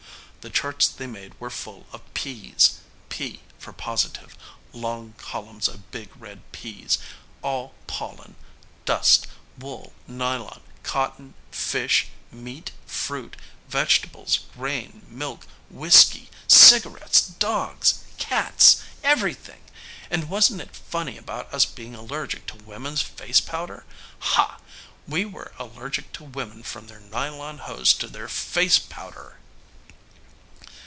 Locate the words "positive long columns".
3.71-5.67